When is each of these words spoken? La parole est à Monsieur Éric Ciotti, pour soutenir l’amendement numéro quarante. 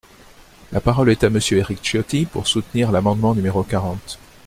La 0.71 0.81
parole 0.81 1.11
est 1.11 1.23
à 1.23 1.29
Monsieur 1.29 1.59
Éric 1.59 1.85
Ciotti, 1.85 2.25
pour 2.25 2.47
soutenir 2.47 2.91
l’amendement 2.91 3.35
numéro 3.35 3.61
quarante. 3.61 4.17